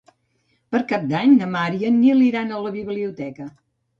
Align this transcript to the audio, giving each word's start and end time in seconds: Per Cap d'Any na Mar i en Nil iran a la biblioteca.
Per 0.75 0.79
Cap 0.91 1.03
d'Any 1.11 1.35
na 1.41 1.49
Mar 1.57 1.67
i 1.81 1.85
en 1.89 1.95
Nil 2.05 2.25
iran 2.31 2.53
a 2.57 2.61
la 2.63 2.71
biblioteca. 2.81 3.49